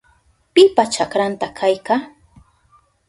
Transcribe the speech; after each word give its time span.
¿Pipa 0.53 0.83
chakranta 0.93 1.47
kayka? 1.59 1.95